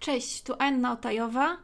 Cześć, 0.00 0.42
tu 0.42 0.54
Anna 0.58 0.92
Otajowa. 0.92 1.56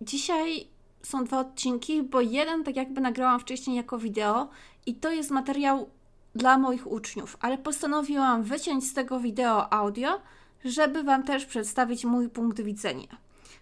Dzisiaj 0.00 0.66
są 1.02 1.24
dwa 1.24 1.40
odcinki, 1.40 2.02
bo 2.02 2.20
jeden 2.20 2.64
tak 2.64 2.76
jakby 2.76 3.00
nagrałam 3.00 3.40
wcześniej 3.40 3.76
jako 3.76 3.98
wideo 3.98 4.48
i 4.86 4.94
to 4.94 5.12
jest 5.12 5.30
materiał 5.30 5.90
dla 6.34 6.58
moich 6.58 6.86
uczniów, 6.86 7.36
ale 7.40 7.58
postanowiłam 7.58 8.42
wyciąć 8.42 8.84
z 8.84 8.94
tego 8.94 9.20
wideo 9.20 9.72
audio, 9.72 10.20
żeby 10.64 11.02
Wam 11.02 11.22
też 11.22 11.46
przedstawić 11.46 12.04
mój 12.04 12.28
punkt 12.28 12.60
widzenia. 12.60 13.16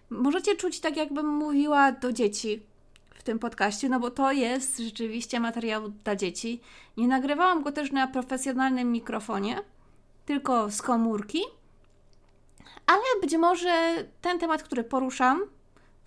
Możecie 0.09 0.55
czuć 0.55 0.79
tak, 0.79 0.97
jakbym 0.97 1.27
mówiła 1.27 1.91
do 1.91 2.13
dzieci 2.13 2.63
w 3.15 3.23
tym 3.23 3.39
podcaście, 3.39 3.89
no 3.89 3.99
bo 3.99 4.11
to 4.11 4.31
jest 4.31 4.77
rzeczywiście 4.77 5.39
materiał 5.39 5.89
dla 5.89 6.15
dzieci. 6.15 6.61
Nie 6.97 7.07
nagrywałam 7.07 7.63
go 7.63 7.71
też 7.71 7.91
na 7.91 8.07
profesjonalnym 8.07 8.91
mikrofonie, 8.91 9.61
tylko 10.25 10.71
z 10.71 10.81
komórki 10.81 11.39
ale 12.85 13.03
być 13.21 13.37
może 13.37 14.05
ten 14.21 14.39
temat, 14.39 14.63
który 14.63 14.83
poruszam 14.83 15.41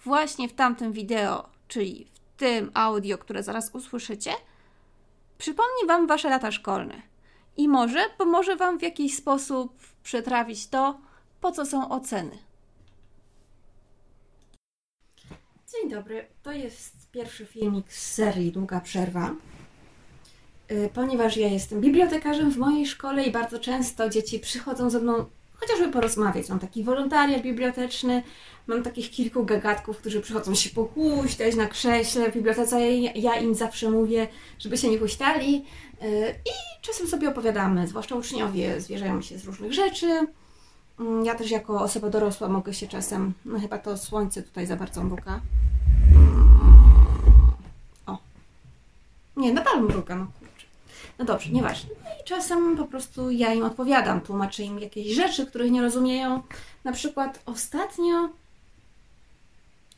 właśnie 0.04 0.48
w 0.48 0.54
tamtym 0.54 0.92
wideo, 0.92 1.48
czyli 1.68 2.06
w 2.14 2.38
tym 2.38 2.70
audio, 2.74 3.18
które 3.18 3.42
zaraz 3.42 3.70
usłyszycie, 3.74 4.30
przypomni 5.38 5.86
Wam 5.86 6.06
Wasze 6.06 6.30
lata 6.30 6.50
szkolne 6.52 7.02
i 7.56 7.68
może 7.68 8.04
pomoże 8.18 8.56
Wam 8.56 8.78
w 8.78 8.82
jakiś 8.82 9.16
sposób 9.16 9.78
przetrawić 10.02 10.66
to, 10.66 11.00
po 11.40 11.52
co 11.52 11.66
są 11.66 11.88
oceny. 11.88 12.38
Dzień 15.72 15.90
dobry, 15.90 16.26
to 16.42 16.52
jest 16.52 17.10
pierwszy 17.12 17.46
filmik 17.46 17.92
z 17.92 18.14
serii 18.14 18.52
Długa 18.52 18.80
Przerwa. 18.80 19.34
Y, 20.70 20.90
ponieważ 20.94 21.36
ja 21.36 21.48
jestem 21.48 21.80
bibliotekarzem 21.80 22.50
w 22.50 22.58
mojej 22.58 22.86
szkole 22.86 23.24
i 23.24 23.32
bardzo 23.32 23.58
często 23.58 24.08
dzieci 24.08 24.38
przychodzą 24.38 24.90
ze 24.90 25.00
mną 25.00 25.24
chociażby 25.60 25.88
porozmawiać. 25.88 26.48
Mam 26.48 26.58
taki 26.58 26.84
wolontariat 26.84 27.42
biblioteczny, 27.42 28.22
mam 28.66 28.82
takich 28.82 29.10
kilku 29.10 29.44
gagatków, 29.44 29.98
którzy 29.98 30.20
przychodzą 30.20 30.54
się 30.54 30.70
pochuśtać 30.70 31.56
na 31.56 31.66
krześle 31.66 32.30
w 32.30 32.34
bibliotece. 32.34 32.90
Ja 32.98 33.36
im 33.36 33.54
zawsze 33.54 33.90
mówię, 33.90 34.28
żeby 34.58 34.78
się 34.78 34.90
nie 34.90 34.98
huśtali 34.98 35.64
y, 36.02 36.34
i 36.46 36.50
czasem 36.82 37.08
sobie 37.08 37.28
opowiadamy, 37.28 37.86
zwłaszcza 37.88 38.14
uczniowie 38.14 38.80
zwierzają 38.80 39.22
się 39.22 39.38
z 39.38 39.44
różnych 39.44 39.72
rzeczy. 39.72 40.26
Mm, 41.00 41.24
ja 41.24 41.34
też 41.34 41.50
jako 41.50 41.80
osoba 41.80 42.10
dorosła 42.10 42.48
mogę 42.48 42.74
się 42.74 42.88
czasem, 42.88 43.32
no 43.44 43.60
chyba 43.60 43.78
to 43.78 43.98
słońce 43.98 44.42
tutaj 44.42 44.66
za 44.66 44.76
bardzo 44.76 45.04
mruga. 45.04 45.40
Mm, 46.14 46.58
o. 48.06 48.18
Nie, 49.36 49.52
nadal 49.52 49.82
mruga, 49.82 50.16
no 50.16 50.26
no 51.18 51.24
dobrze, 51.24 51.50
nieważne. 51.50 51.90
No 52.04 52.10
i 52.20 52.24
czasem 52.24 52.76
po 52.76 52.84
prostu 52.84 53.30
ja 53.30 53.54
im 53.54 53.64
odpowiadam, 53.64 54.20
tłumaczę 54.20 54.62
im 54.62 54.78
jakieś 54.78 55.14
rzeczy, 55.14 55.46
których 55.46 55.70
nie 55.70 55.82
rozumieją. 55.82 56.42
Na 56.84 56.92
przykład 56.92 57.42
ostatnio 57.46 58.28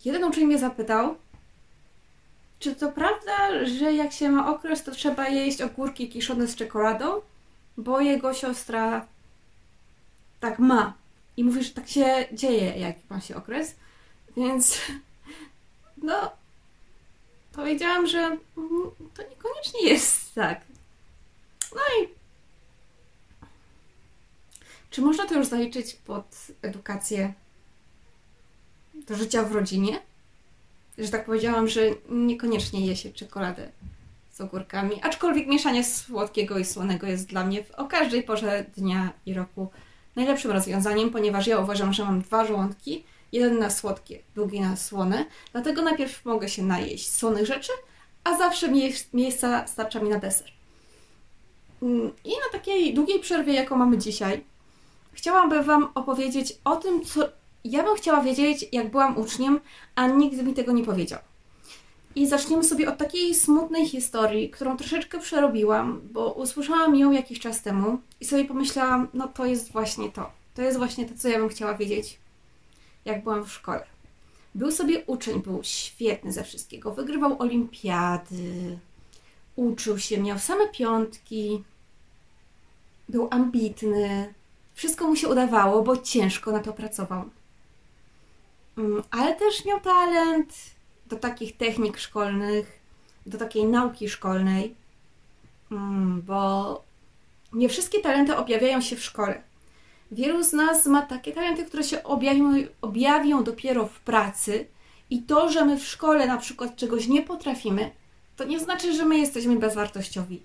jeden 0.04 0.24
uczeń 0.24 0.44
mnie 0.44 0.58
zapytał, 0.58 1.14
czy 2.58 2.74
to 2.74 2.92
prawda, 2.92 3.66
że 3.66 3.92
jak 3.92 4.12
się 4.12 4.30
ma 4.30 4.54
okres, 4.54 4.84
to 4.84 4.90
trzeba 4.90 5.28
jeść 5.28 5.62
ogórki 5.62 6.08
kiszone 6.08 6.46
z 6.46 6.56
czekoladą? 6.56 7.20
Bo 7.76 8.00
jego 8.00 8.34
siostra 8.34 9.06
tak 10.40 10.58
ma. 10.58 10.92
I 11.36 11.44
mówi, 11.44 11.64
że 11.64 11.70
tak 11.70 11.88
się 11.88 12.26
dzieje, 12.32 12.78
jak 12.78 12.96
ma 13.10 13.20
się 13.20 13.36
okres. 13.36 13.74
Więc 14.36 14.78
no, 16.02 16.30
powiedziałam, 17.52 18.06
że 18.06 18.36
to 19.14 19.22
niekoniecznie 19.22 19.82
jest 19.82 20.34
tak. 20.34 20.60
No 21.74 21.80
i 22.00 22.08
czy 24.90 25.02
można 25.02 25.26
to 25.26 25.34
już 25.34 25.46
zaliczyć 25.46 25.94
pod 25.94 26.46
edukację 26.62 27.32
do 28.94 29.16
życia 29.16 29.42
w 29.42 29.52
rodzinie? 29.52 30.00
Że 30.98 31.08
tak 31.08 31.24
powiedziałam, 31.24 31.68
że 31.68 31.80
niekoniecznie 32.08 32.86
je 32.86 32.96
się 32.96 33.12
czekoladę 33.12 33.68
z 34.32 34.40
ogórkami, 34.40 35.02
aczkolwiek 35.02 35.46
mieszanie 35.46 35.84
słodkiego 35.84 36.58
i 36.58 36.64
słonego 36.64 37.06
jest 37.06 37.26
dla 37.26 37.44
mnie 37.44 37.64
o 37.76 37.86
każdej 37.86 38.22
porze 38.22 38.64
dnia 38.76 39.12
i 39.26 39.34
roku 39.34 39.70
najlepszym 40.16 40.50
rozwiązaniem, 40.50 41.10
ponieważ 41.10 41.46
ja 41.46 41.58
uważam, 41.58 41.92
że 41.92 42.04
mam 42.04 42.22
dwa 42.22 42.46
żołądki, 42.46 43.04
jeden 43.32 43.58
na 43.58 43.70
słodkie, 43.70 44.18
drugi 44.34 44.60
na 44.60 44.76
słone, 44.76 45.26
dlatego 45.52 45.82
najpierw 45.82 46.24
mogę 46.24 46.48
się 46.48 46.62
najeść 46.62 47.10
słonych 47.10 47.46
rzeczy, 47.46 47.72
a 48.24 48.38
zawsze 48.38 48.68
miejsca 49.12 49.66
starcza 49.66 50.00
mi 50.00 50.08
na 50.08 50.18
deser. 50.18 50.59
Mm, 51.82 52.10
I 52.24 52.30
na 52.30 52.52
takiej 52.52 52.94
długiej 52.94 53.20
przerwie, 53.20 53.52
jaką 53.52 53.76
mamy 53.76 53.98
dzisiaj, 53.98 54.44
chciałabym 55.12 55.64
Wam 55.64 55.88
opowiedzieć 55.94 56.58
o 56.64 56.76
tym, 56.76 57.04
co 57.04 57.28
ja 57.64 57.82
bym 57.82 57.96
chciała 57.96 58.20
wiedzieć, 58.20 58.66
jak 58.72 58.90
byłam 58.90 59.18
uczniem, 59.18 59.60
a 59.94 60.06
nikt 60.06 60.42
mi 60.42 60.54
tego 60.54 60.72
nie 60.72 60.84
powiedział. 60.84 61.18
I 62.14 62.26
zaczniemy 62.26 62.64
sobie 62.64 62.88
od 62.88 62.98
takiej 62.98 63.34
smutnej 63.34 63.88
historii, 63.88 64.50
którą 64.50 64.76
troszeczkę 64.76 65.18
przerobiłam, 65.18 66.00
bo 66.12 66.32
usłyszałam 66.32 66.96
ją 66.96 67.12
jakiś 67.12 67.40
czas 67.40 67.62
temu 67.62 67.98
i 68.20 68.24
sobie 68.24 68.44
pomyślałam, 68.44 69.08
no 69.14 69.28
to 69.28 69.46
jest 69.46 69.72
właśnie 69.72 70.10
to. 70.10 70.30
To 70.54 70.62
jest 70.62 70.78
właśnie 70.78 71.06
to, 71.06 71.14
co 71.18 71.28
ja 71.28 71.38
bym 71.38 71.48
chciała 71.48 71.74
wiedzieć, 71.74 72.18
jak 73.04 73.22
byłam 73.22 73.44
w 73.44 73.52
szkole. 73.52 73.86
Był 74.54 74.70
sobie 74.70 75.04
uczeń, 75.06 75.42
był 75.42 75.60
świetny 75.62 76.32
ze 76.32 76.44
wszystkiego, 76.44 76.94
wygrywał 76.94 77.38
olimpiady, 77.38 78.78
uczył 79.56 79.98
się, 79.98 80.20
miał 80.20 80.38
same 80.38 80.68
piątki, 80.68 81.64
był 83.10 83.28
ambitny, 83.30 84.34
wszystko 84.74 85.06
mu 85.08 85.16
się 85.16 85.28
udawało, 85.28 85.82
bo 85.82 85.96
ciężko 85.96 86.52
na 86.52 86.58
to 86.58 86.72
pracował. 86.72 87.30
Mm, 88.78 89.02
ale 89.10 89.34
też 89.34 89.64
miał 89.64 89.80
talent 89.80 90.54
do 91.06 91.16
takich 91.16 91.56
technik 91.56 91.98
szkolnych, 91.98 92.80
do 93.26 93.38
takiej 93.38 93.64
nauki 93.64 94.08
szkolnej, 94.08 94.74
mm, 95.72 96.22
bo 96.22 96.82
nie 97.52 97.68
wszystkie 97.68 98.00
talenty 98.00 98.36
objawiają 98.36 98.80
się 98.80 98.96
w 98.96 99.04
szkole. 99.04 99.42
Wielu 100.12 100.42
z 100.42 100.52
nas 100.52 100.86
ma 100.86 101.02
takie 101.02 101.32
talenty, 101.32 101.64
które 101.64 101.84
się 101.84 102.02
objawią, 102.02 102.54
objawią 102.80 103.44
dopiero 103.44 103.86
w 103.86 104.00
pracy, 104.00 104.66
i 105.10 105.22
to, 105.22 105.48
że 105.48 105.64
my 105.64 105.78
w 105.78 105.86
szkole 105.86 106.26
na 106.26 106.36
przykład 106.36 106.76
czegoś 106.76 107.08
nie 107.08 107.22
potrafimy, 107.22 107.90
to 108.36 108.44
nie 108.44 108.60
znaczy, 108.60 108.92
że 108.92 109.04
my 109.04 109.18
jesteśmy 109.18 109.56
bezwartościowi. 109.56 110.42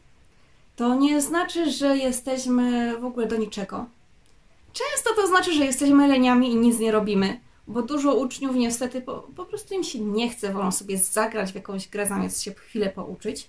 To 0.75 0.95
nie 0.95 1.21
znaczy, 1.21 1.71
że 1.71 1.97
jesteśmy 1.97 2.97
w 2.97 3.05
ogóle 3.05 3.27
do 3.27 3.37
niczego. 3.37 3.85
Często 4.73 5.21
to 5.21 5.27
znaczy, 5.27 5.53
że 5.53 5.65
jesteśmy 5.65 6.07
leniami 6.07 6.51
i 6.51 6.55
nic 6.55 6.79
nie 6.79 6.91
robimy, 6.91 7.39
bo 7.67 7.81
dużo 7.81 8.15
uczniów 8.15 8.55
niestety 8.55 9.01
po, 9.01 9.27
po 9.35 9.45
prostu 9.45 9.73
im 9.73 9.83
się 9.83 9.99
nie 9.99 10.29
chce, 10.29 10.53
wolą 10.53 10.71
sobie 10.71 10.97
zagrać 10.97 11.51
w 11.51 11.55
jakąś 11.55 11.87
grę 11.87 12.07
zamiast 12.07 12.41
się 12.41 12.53
chwilę 12.53 12.89
pouczyć. 12.89 13.47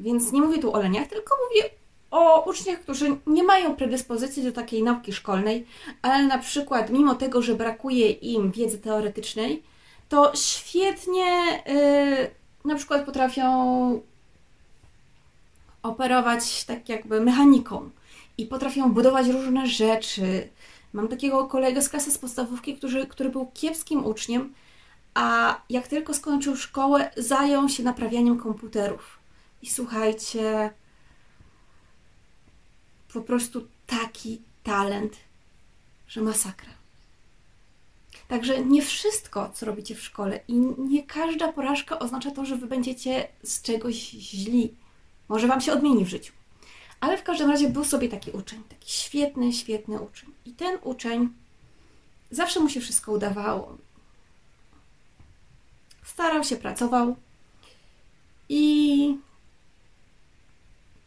Więc 0.00 0.32
nie 0.32 0.40
mówię 0.40 0.58
tu 0.58 0.72
o 0.72 0.78
leniach, 0.78 1.08
tylko 1.08 1.36
mówię 1.48 1.70
o 2.10 2.50
uczniach, 2.50 2.80
którzy 2.80 3.16
nie 3.26 3.42
mają 3.42 3.76
predyspozycji 3.76 4.44
do 4.44 4.52
takiej 4.52 4.82
nauki 4.82 5.12
szkolnej, 5.12 5.66
ale 6.02 6.26
na 6.26 6.38
przykład 6.38 6.90
mimo 6.90 7.14
tego, 7.14 7.42
że 7.42 7.54
brakuje 7.54 8.10
im 8.10 8.50
wiedzy 8.50 8.78
teoretycznej, 8.78 9.62
to 10.08 10.32
świetnie 10.34 11.62
yy, 11.66 12.30
na 12.64 12.74
przykład 12.74 13.06
potrafią 13.06 14.00
operować 15.86 16.64
tak 16.64 16.88
jakby 16.88 17.20
mechaniką 17.20 17.90
i 18.38 18.46
potrafią 18.46 18.92
budować 18.92 19.28
różne 19.28 19.66
rzeczy. 19.66 20.48
Mam 20.92 21.08
takiego 21.08 21.46
kolegę 21.46 21.82
z 21.82 21.88
klasy 21.88 22.10
z 22.12 22.18
podstawówki, 22.18 22.76
który, 22.76 23.06
który 23.06 23.30
był 23.30 23.50
kiepskim 23.54 24.06
uczniem, 24.06 24.54
a 25.14 25.60
jak 25.70 25.88
tylko 25.88 26.14
skończył 26.14 26.56
szkołę, 26.56 27.10
zajął 27.16 27.68
się 27.68 27.82
naprawianiem 27.82 28.38
komputerów. 28.38 29.18
I 29.62 29.70
słuchajcie, 29.70 30.70
po 33.12 33.20
prostu 33.20 33.66
taki 33.86 34.42
talent, 34.62 35.12
że 36.08 36.20
masakra. 36.20 36.70
Także 38.28 38.64
nie 38.64 38.82
wszystko, 38.82 39.50
co 39.54 39.66
robicie 39.66 39.94
w 39.94 40.02
szkole 40.02 40.40
i 40.48 40.54
nie 40.78 41.02
każda 41.02 41.52
porażka 41.52 41.98
oznacza 41.98 42.30
to, 42.30 42.44
że 42.44 42.56
wy 42.56 42.66
będziecie 42.66 43.28
z 43.42 43.62
czegoś 43.62 43.94
źli. 43.94 44.74
Może 45.28 45.46
wam 45.46 45.60
się 45.60 45.72
odmieni 45.72 46.04
w 46.04 46.08
życiu. 46.08 46.32
Ale 47.00 47.18
w 47.18 47.22
każdym 47.22 47.50
razie 47.50 47.68
był 47.68 47.84
sobie 47.84 48.08
taki 48.08 48.30
uczeń, 48.30 48.62
taki 48.68 48.92
świetny, 48.92 49.52
świetny 49.52 50.00
uczeń. 50.00 50.32
I 50.44 50.52
ten 50.52 50.78
uczeń 50.82 51.28
zawsze 52.30 52.60
mu 52.60 52.68
się 52.68 52.80
wszystko 52.80 53.12
udawało. 53.12 53.78
Starał 56.04 56.44
się, 56.44 56.56
pracował 56.56 57.16
i 58.48 59.18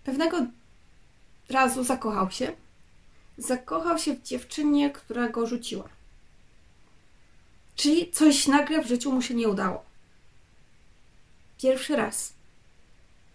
pewnego 0.03 0.45
razu 1.49 1.83
zakochał 1.83 2.31
się. 2.31 2.51
Zakochał 3.37 3.97
się 3.97 4.13
w 4.13 4.23
dziewczynie, 4.23 4.89
która 4.89 5.29
go 5.29 5.47
rzuciła. 5.47 5.89
Czyli 7.75 8.11
coś 8.11 8.47
nagle 8.47 8.83
w 8.83 8.87
życiu 8.87 9.11
mu 9.11 9.21
się 9.21 9.33
nie 9.33 9.49
udało. 9.49 9.85
Pierwszy 11.61 11.95
raz. 11.95 12.33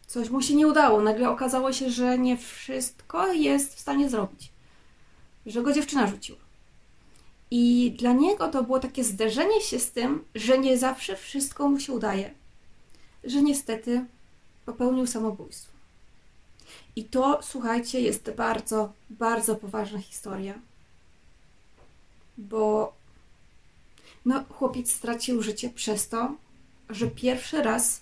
Coś 0.06 0.30
mu 0.30 0.42
się 0.42 0.54
nie 0.54 0.66
udało. 0.66 1.02
Nagle 1.02 1.30
okazało 1.30 1.72
się, 1.72 1.90
że 1.90 2.18
nie 2.18 2.36
wszystko 2.36 3.32
jest 3.32 3.74
w 3.74 3.80
stanie 3.80 4.10
zrobić. 4.10 4.50
Że 5.46 5.62
go 5.62 5.72
dziewczyna 5.72 6.06
rzuciła. 6.06 6.38
I 7.50 7.94
dla 7.98 8.12
niego 8.12 8.48
to 8.48 8.62
było 8.62 8.80
takie 8.80 9.04
zderzenie 9.04 9.60
się 9.60 9.78
z 9.78 9.90
tym, 9.90 10.24
że 10.34 10.58
nie 10.58 10.78
zawsze 10.78 11.16
wszystko 11.16 11.68
mu 11.68 11.80
się 11.80 11.92
udaje. 11.92 12.34
Że 13.24 13.42
niestety 13.42 14.04
popełnił 14.66 15.06
samobójstwo. 15.06 15.72
I 16.96 17.04
to, 17.04 17.40
słuchajcie, 17.42 18.00
jest 18.00 18.30
bardzo, 18.30 18.92
bardzo 19.10 19.56
poważna 19.56 19.98
historia. 19.98 20.54
Bo 22.38 22.92
no, 24.24 24.44
chłopiec 24.50 24.92
stracił 24.92 25.42
życie 25.42 25.70
przez 25.70 26.08
to, 26.08 26.34
że 26.90 27.06
pierwszy 27.06 27.62
raz 27.62 28.00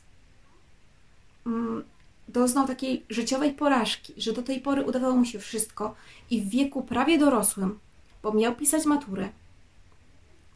mm, 1.47 1.85
doznał 2.32 2.67
takiej 2.67 3.05
życiowej 3.08 3.52
porażki, 3.52 4.14
że 4.17 4.32
do 4.32 4.43
tej 4.43 4.61
pory 4.61 4.82
udawało 4.84 5.17
mu 5.17 5.25
się 5.25 5.38
wszystko 5.38 5.94
i 6.31 6.40
w 6.40 6.49
wieku 6.49 6.82
prawie 6.82 7.19
dorosłym, 7.19 7.79
bo 8.23 8.32
miał 8.32 8.56
pisać 8.56 8.84
maturę, 8.84 9.29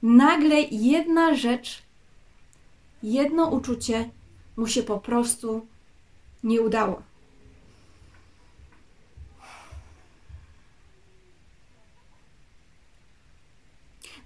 nagle 0.03 0.61
jedna 0.71 1.35
rzecz, 1.35 1.83
jedno 3.03 3.49
uczucie 3.49 4.11
mu 4.57 4.67
się 4.67 4.83
po 4.83 4.99
prostu 4.99 5.67
nie 6.45 6.61
udało. 6.61 7.03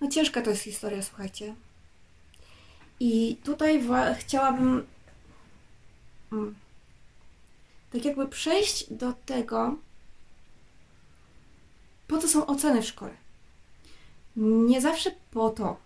No 0.00 0.08
ciężka 0.08 0.42
to 0.42 0.50
jest 0.50 0.62
historia, 0.62 1.02
słuchajcie. 1.02 1.54
I 3.00 3.36
tutaj 3.44 3.82
chciałabym 4.18 4.86
mm, 6.32 6.54
tak 7.92 8.04
jakby 8.04 8.28
przejść 8.28 8.92
do 8.92 9.12
tego, 9.26 9.76
po 12.08 12.18
co 12.18 12.28
są 12.28 12.46
oceny 12.46 12.82
w 12.82 12.86
szkole. 12.86 13.14
Nie 14.36 14.80
zawsze 14.80 15.10
po 15.30 15.50
to, 15.50 15.76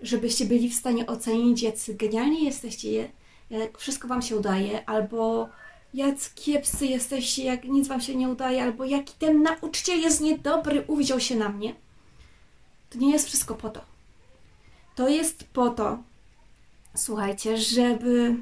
żebyście 0.00 0.44
byli 0.44 0.70
w 0.70 0.74
stanie 0.74 1.06
ocenić, 1.06 1.62
jacy 1.62 1.94
genialni 1.94 2.44
jesteście, 2.44 3.10
jak 3.50 3.78
wszystko 3.78 4.08
Wam 4.08 4.22
się 4.22 4.36
udaje, 4.36 4.88
albo 4.88 5.48
jak 5.94 6.14
kiepscy 6.34 6.86
jesteście, 6.86 7.44
jak 7.44 7.64
nic 7.64 7.88
Wam 7.88 8.00
się 8.00 8.14
nie 8.14 8.28
udaje, 8.28 8.62
albo 8.62 8.84
jaki 8.84 9.14
ten 9.18 9.42
nauczyciel 9.42 10.00
jest 10.00 10.20
niedobry, 10.20 10.84
uwziął 10.86 11.20
się 11.20 11.36
na 11.36 11.48
mnie. 11.48 11.74
To 12.90 12.98
nie 12.98 13.12
jest 13.12 13.26
wszystko 13.26 13.54
po 13.54 13.70
to. 13.70 13.80
To 14.94 15.08
jest 15.08 15.44
po 15.44 15.70
to, 15.70 15.98
słuchajcie, 16.94 17.58
żeby. 17.58 18.36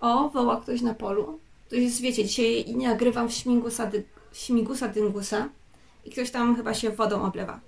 O, 0.00 0.28
woła 0.28 0.60
ktoś 0.60 0.80
na 0.80 0.94
polu. 0.94 1.38
To 1.68 1.76
jest, 1.76 2.00
wiecie, 2.00 2.24
dzisiaj 2.24 2.74
nagrywam 2.76 3.28
w 3.28 3.32
śmigusa, 3.32 3.86
dy... 3.86 4.04
śmigusa 4.32 4.88
dyngusa 4.88 5.48
i 6.04 6.10
ktoś 6.10 6.30
tam 6.30 6.56
chyba 6.56 6.74
się 6.74 6.90
wodą 6.90 7.22
oblewa. 7.22 7.60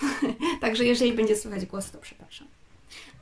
Także 0.60 0.84
jeżeli 0.84 1.12
będzie 1.12 1.36
słychać 1.36 1.66
głos, 1.66 1.90
to 1.90 1.98
przepraszam. 1.98 2.46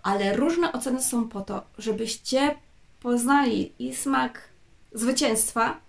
Ale 0.02 0.36
różne 0.36 0.72
oceny 0.72 1.02
są 1.02 1.28
po 1.28 1.40
to, 1.40 1.62
żebyście 1.78 2.56
poznali 3.00 3.72
i 3.78 3.94
smak 3.94 4.48
zwycięstwa, 4.92 5.80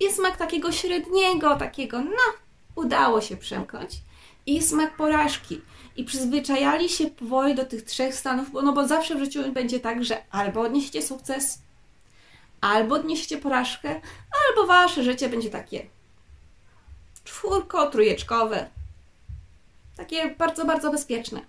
i 0.00 0.12
smak 0.12 0.36
takiego 0.36 0.72
średniego, 0.72 1.56
takiego, 1.56 2.00
no, 2.00 2.42
udało 2.74 3.20
się 3.20 3.36
przemknąć, 3.36 4.00
i 4.46 4.62
smak 4.62 4.96
porażki. 4.96 5.60
I 5.96 6.04
przyzwyczajali 6.04 6.88
się 6.88 7.06
powoli 7.06 7.54
do 7.54 7.64
tych 7.64 7.82
trzech 7.82 8.14
stanów, 8.14 8.50
bo, 8.50 8.62
no 8.62 8.72
bo 8.72 8.88
zawsze 8.88 9.14
w 9.14 9.18
życiu 9.18 9.52
będzie 9.52 9.80
tak, 9.80 10.04
że 10.04 10.22
albo 10.30 10.60
odniesiecie 10.60 11.02
sukces, 11.02 11.58
albo 12.60 12.94
odniesiecie 12.94 13.38
porażkę, 13.38 14.00
albo 14.48 14.66
wasze 14.66 15.04
życie 15.04 15.28
będzie 15.28 15.50
takie 15.50 15.86
czwórko, 17.24 17.90
trójeczkowe. 17.90 18.66
Takie 19.96 20.34
bardzo, 20.38 20.64
bardzo 20.64 20.90
bezpieczne. 20.90 21.40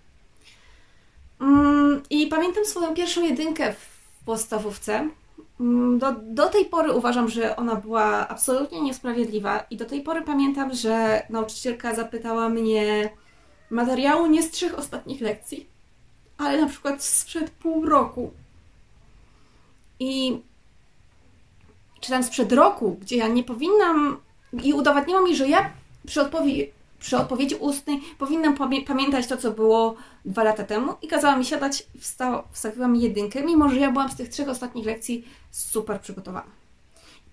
Mm, 1.42 2.04
I 2.10 2.28
pamiętam 2.28 2.66
swoją 2.66 2.94
pierwszą 2.94 3.24
jedynkę 3.24 3.74
w 3.74 4.24
podstawówce. 4.26 5.10
Mm, 5.60 6.00
do, 6.00 6.12
do 6.12 6.50
tej 6.50 6.66
pory 6.66 6.92
uważam, 6.92 7.30
że 7.30 7.56
ona 7.56 7.76
była 7.76 8.28
absolutnie 8.28 8.82
niesprawiedliwa, 8.82 9.66
i 9.70 9.78
do 9.78 9.86
tej 9.86 10.02
pory 10.02 10.22
pamiętam, 10.22 10.74
że 10.74 11.26
nauczycielka 11.30 11.96
zapytała 11.96 12.50
mnie 12.50 13.10
materiału 13.74 14.28
nie 14.28 14.44
z 14.44 14.52
trzech 14.52 14.80
ostatnich 14.80 15.22
lekcji, 15.22 15.68
ale 16.38 16.62
na 16.62 16.68
przykład 16.68 17.04
sprzed 17.04 17.50
pół 17.50 17.86
roku. 17.86 18.32
I 20.00 20.42
czy 22.00 22.10
tam 22.10 22.24
sprzed 22.24 22.52
roku, 22.52 22.98
gdzie 23.02 23.18
ja 23.18 23.28
nie 23.28 23.44
powinnam 23.44 24.18
i 24.64 24.74
udowadniła 24.74 25.22
mi, 25.22 25.36
że 25.36 25.48
ja 25.48 25.70
przy, 26.08 26.22
odpowie 26.22 26.68
przy 27.00 27.18
odpowiedzi 27.18 27.56
ustnej 27.56 28.02
powinnam 28.18 28.56
pamiętać 28.88 29.28
to, 29.28 29.38
co 29.38 29.52
było 29.52 29.96
dwa 30.26 30.44
lata 30.44 30.64
temu 30.64 30.94
i 31.02 31.08
kazała 31.08 31.36
mi 31.36 31.46
siadać, 31.46 31.88
wstała, 32.00 32.44
wstawiła 32.52 32.88
mi 32.88 33.02
jedynkę, 33.02 33.44
mimo 33.44 33.70
że 33.70 33.80
ja 33.80 33.92
byłam 33.92 34.12
z 34.12 34.16
tych 34.16 34.30
trzech 34.30 34.50
ostatnich 34.50 34.86
lekcji 34.86 35.28
super 35.52 36.02
przygotowana. 36.02 36.63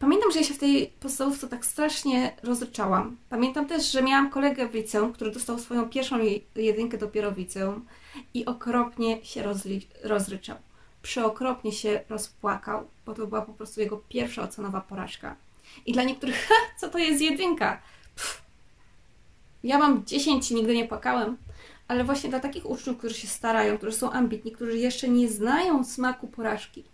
Pamiętam, 0.00 0.32
że 0.32 0.38
ja 0.38 0.44
się 0.44 0.54
w 0.54 0.58
tej 0.58 0.86
podstawówce 1.00 1.48
tak 1.48 1.66
strasznie 1.66 2.36
rozryczałam. 2.42 3.16
Pamiętam 3.30 3.66
też, 3.66 3.92
że 3.92 4.02
miałam 4.02 4.30
kolegę 4.30 4.68
w 4.68 4.74
liceum, 4.74 5.12
który 5.12 5.30
dostał 5.30 5.58
swoją 5.58 5.88
pierwszą 5.88 6.18
jedynkę 6.56 6.98
dopiero 6.98 7.30
w 7.30 7.38
liceum 7.38 7.86
i 8.34 8.46
okropnie 8.46 9.24
się 9.24 9.42
rozryczał. 10.04 10.56
Przeokropnie 11.02 11.72
się 11.72 12.00
rozpłakał, 12.08 12.88
bo 13.06 13.14
to 13.14 13.26
była 13.26 13.42
po 13.42 13.52
prostu 13.52 13.80
jego 13.80 13.96
pierwsza 14.08 14.42
ocenowa 14.42 14.80
porażka. 14.80 15.36
I 15.86 15.92
dla 15.92 16.02
niektórych, 16.02 16.46
ha, 16.48 16.54
co 16.80 16.88
to 16.88 16.98
jest 16.98 17.20
jedynka? 17.22 17.80
Pff. 18.14 18.42
Ja 19.64 19.78
mam 19.78 20.04
10 20.04 20.50
i 20.50 20.54
nigdy 20.54 20.74
nie 20.74 20.88
płakałem, 20.88 21.36
ale 21.88 22.04
właśnie 22.04 22.30
dla 22.30 22.40
takich 22.40 22.70
uczniów, 22.70 22.98
którzy 22.98 23.14
się 23.14 23.28
starają, 23.28 23.78
którzy 23.78 23.96
są 23.96 24.12
ambitni, 24.12 24.52
którzy 24.52 24.78
jeszcze 24.78 25.08
nie 25.08 25.28
znają 25.28 25.84
smaku 25.84 26.28
porażki, 26.28 26.84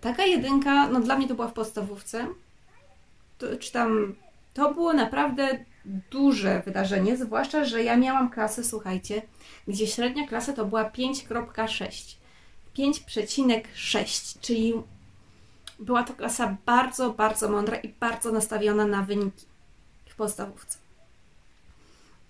taka 0.00 0.24
jedynka, 0.24 0.88
no 0.88 1.00
dla 1.00 1.16
mnie 1.16 1.28
to 1.28 1.34
była 1.34 1.48
w 1.48 1.52
podstawówce, 1.52 2.26
to, 3.38 3.56
czy 3.56 3.72
tam, 3.72 4.14
to 4.54 4.74
było 4.74 4.92
naprawdę 4.92 5.64
duże 6.10 6.62
wydarzenie, 6.64 7.16
zwłaszcza, 7.16 7.64
że 7.64 7.82
ja 7.82 7.96
miałam 7.96 8.30
klasę, 8.30 8.64
słuchajcie, 8.64 9.22
gdzie 9.68 9.86
średnia 9.86 10.26
klasa 10.26 10.52
to 10.52 10.64
była 10.64 10.84
5,6. 10.84 12.16
5,6, 12.78 14.38
czyli 14.40 14.74
była 15.78 16.02
to 16.02 16.14
klasa 16.14 16.56
bardzo, 16.66 17.10
bardzo 17.10 17.48
mądra 17.48 17.76
i 17.76 17.88
bardzo 17.88 18.32
nastawiona 18.32 18.86
na 18.86 19.02
wyniki 19.02 19.46
w 20.06 20.14
podstawówce. 20.14 20.78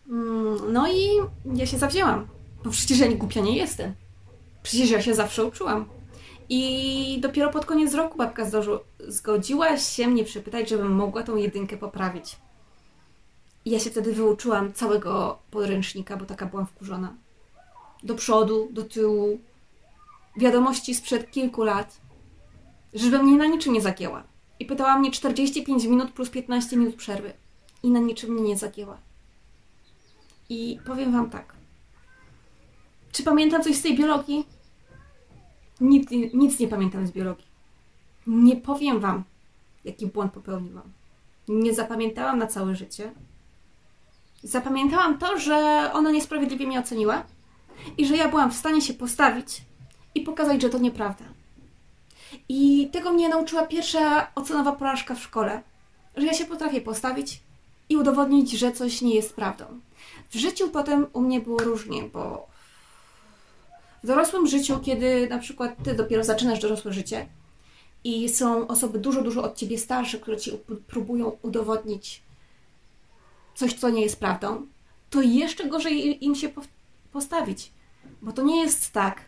Mm, 0.09 0.73
no 0.73 0.93
i 0.93 1.09
ja 1.55 1.67
się 1.67 1.79
zawzięłam, 1.79 2.27
bo 2.65 2.71
przecież 2.71 2.99
ja 2.99 3.07
nie 3.07 3.17
głupia 3.17 3.41
nie 3.41 3.57
jestem. 3.57 3.95
Przecież 4.63 4.91
ja 4.91 5.03
się 5.03 5.15
zawsze 5.15 5.45
uczyłam. 5.45 5.87
I 6.49 7.19
dopiero 7.21 7.51
pod 7.51 7.67
koniec 7.67 7.95
roku 7.95 8.19
babka 8.19 8.45
zdążyła, 8.45 8.81
zgodziła 9.09 9.77
się 9.77 10.09
mnie 10.09 10.25
przepytać, 10.25 10.69
żebym 10.69 10.93
mogła 10.93 11.23
tą 11.23 11.37
jedynkę 11.37 11.77
poprawić. 11.77 12.37
I 13.65 13.71
ja 13.71 13.79
się 13.79 13.91
wtedy 13.91 14.13
wyuczyłam 14.13 14.73
całego 14.73 15.39
podręcznika, 15.51 16.17
bo 16.17 16.25
taka 16.25 16.47
byłam 16.47 16.67
wkurzona. 16.67 17.15
Do 18.03 18.15
przodu, 18.15 18.69
do 18.73 18.85
tyłu. 18.85 19.39
Wiadomości 20.37 20.95
sprzed 20.95 21.31
kilku 21.31 21.63
lat 21.63 22.03
żeby 22.95 23.23
mnie 23.23 23.37
na 23.37 23.47
niczym 23.47 23.73
nie 23.73 23.81
zagięła. 23.81 24.25
I 24.59 24.67
pytała 24.67 24.99
mnie 24.99 25.11
45 25.11 25.85
minut 25.85 26.11
plus 26.11 26.31
15 26.31 26.77
minut 26.77 26.95
przerwy. 26.95 27.33
I 27.83 27.91
na 27.91 28.01
niczym 28.01 28.31
mnie 28.31 28.43
nie 28.43 28.59
zagięła. 28.59 28.99
I 30.49 30.79
powiem 30.87 31.13
Wam 31.13 31.31
tak. 31.31 31.55
Czy 33.13 33.23
pamiętam 33.23 33.63
coś 33.63 33.77
z 33.77 33.83
tej 33.83 33.97
biologii? 33.99 34.47
Nic, 35.83 36.11
nic 36.35 36.59
nie 36.59 36.69
pamiętam 36.69 37.07
z 37.07 37.11
biologii. 37.11 37.47
Nie 38.27 38.57
powiem 38.57 39.01
Wam, 39.01 39.25
jaki 39.85 40.07
błąd 40.07 40.33
popełniłam. 40.33 40.93
Nie 41.49 41.75
zapamiętałam 41.75 42.39
na 42.39 42.47
całe 42.47 42.75
życie. 42.75 43.13
Zapamiętałam 44.43 45.19
to, 45.19 45.39
że 45.39 45.91
ona 45.93 46.11
niesprawiedliwie 46.11 46.67
mnie 46.67 46.81
oceniła 46.81 47.25
i 47.99 48.07
że 48.07 48.17
ja 48.17 48.29
byłam 48.29 48.51
w 48.51 48.57
stanie 48.57 48.81
się 48.81 48.95
postawić 48.95 49.63
i 50.15 50.21
pokazać, 50.21 50.63
że 50.63 50.69
to 50.69 50.79
nieprawda. 50.79 51.25
I 52.49 52.89
tego 52.93 53.13
mnie 53.13 53.29
nauczyła 53.29 53.67
pierwsza 53.67 54.35
ocenowa 54.35 54.73
porażka 54.73 55.15
w 55.15 55.23
szkole, 55.23 55.63
że 56.17 56.27
ja 56.27 56.35
się 56.35 56.45
potrafię 56.45 56.81
postawić 56.81 57.41
i 57.89 57.97
udowodnić, 57.97 58.51
że 58.51 58.73
coś 58.73 59.03
nie 59.03 59.15
jest 59.15 59.35
prawdą. 59.35 59.65
W 60.31 60.37
życiu 60.37 60.69
potem 60.69 61.07
u 61.13 61.21
mnie 61.21 61.41
było 61.41 61.59
różnie, 61.59 62.03
bo 62.03 62.52
w 64.03 64.07
dorosłym 64.07 64.47
życiu, 64.47 64.81
kiedy 64.81 65.29
na 65.29 65.39
przykład 65.39 65.75
ty 65.85 65.95
dopiero 65.95 66.25
zaczynasz 66.25 66.61
dorosłe 66.61 66.93
życie 66.93 67.29
i 68.05 68.29
są 68.29 68.69
osoby 68.69 68.99
dużo, 68.99 69.23
dużo 69.23 69.43
od 69.43 69.57
ciebie 69.57 69.79
starsze, 69.79 70.19
które 70.19 70.37
ci 70.37 70.53
próbują 70.87 71.39
udowodnić 71.43 72.23
coś, 73.55 73.75
co 73.75 73.91
nie 73.91 74.03
jest 74.03 74.21
prawdą, 74.21 74.67
to 75.11 75.23
jeszcze 75.23 75.69
gorzej 75.69 76.25
im 76.25 76.35
się 76.35 76.49
postawić. 77.13 77.73
Bo 78.23 78.33
to 78.33 78.43
nie 78.43 78.63
jest 78.63 78.91
tak, 78.91 79.25